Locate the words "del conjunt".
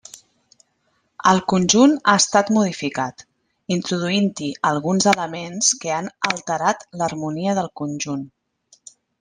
7.61-8.29